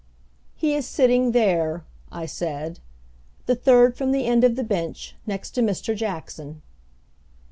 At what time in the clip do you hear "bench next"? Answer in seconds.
4.63-5.51